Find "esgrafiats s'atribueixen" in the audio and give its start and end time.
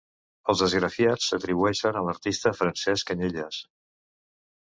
0.67-1.99